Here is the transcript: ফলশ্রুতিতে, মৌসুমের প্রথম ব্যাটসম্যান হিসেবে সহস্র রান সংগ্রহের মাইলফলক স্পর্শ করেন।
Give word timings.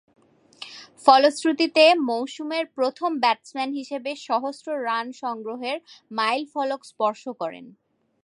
ফলশ্রুতিতে, 1.05 1.83
মৌসুমের 2.09 2.65
প্রথম 2.77 3.11
ব্যাটসম্যান 3.23 3.69
হিসেবে 3.79 4.11
সহস্র 4.27 4.67
রান 4.87 5.07
সংগ্রহের 5.21 5.77
মাইলফলক 6.11 6.81
স্পর্শ 6.91 7.23
করেন। 7.41 7.65